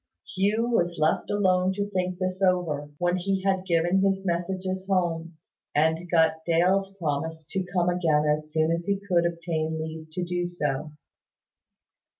[0.35, 5.37] Hugh was left alone to think this over, when he had given his messages home,
[5.75, 10.23] and got Dale's promise to come again as soon as he could obtain leave to
[10.23, 10.93] do so.